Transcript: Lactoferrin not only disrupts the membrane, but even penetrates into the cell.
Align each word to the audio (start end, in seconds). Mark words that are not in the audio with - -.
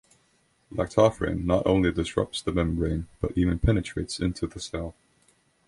Lactoferrin 0.73 1.43
not 1.45 1.67
only 1.67 1.91
disrupts 1.91 2.41
the 2.41 2.51
membrane, 2.51 3.07
but 3.19 3.37
even 3.37 3.59
penetrates 3.59 4.19
into 4.19 4.47
the 4.47 4.59
cell. 4.59 4.95